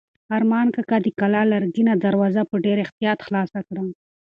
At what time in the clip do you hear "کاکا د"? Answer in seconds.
0.75-1.07